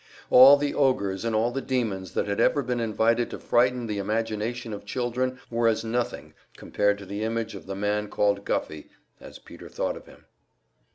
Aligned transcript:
All 0.31 0.57
the 0.57 0.73
ogres 0.73 1.23
and 1.23 1.35
all 1.35 1.51
the 1.51 1.61
demons 1.61 2.13
that 2.13 2.25
had 2.27 2.39
ever 2.39 2.63
been 2.63 2.79
invented 2.79 3.29
to 3.29 3.37
frighten 3.37 3.85
the 3.85 3.99
imagination 3.99 4.73
of 4.73 4.83
children 4.83 5.39
were 5.51 5.67
as 5.67 5.83
nothing 5.83 6.33
compared 6.57 6.97
to 6.97 7.05
the 7.05 7.23
image 7.23 7.53
of 7.53 7.67
the 7.67 7.75
man 7.75 8.07
called 8.07 8.43
Guffey, 8.43 8.89
as 9.19 9.37
Peter 9.37 9.69
thought 9.69 9.95
of 9.95 10.07
him. 10.07 10.25